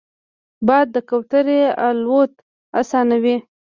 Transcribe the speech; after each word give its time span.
باد 0.67 0.87
د 0.95 0.97
کوترې 1.09 1.61
الوت 1.87 2.33
اسانوي 2.79 3.37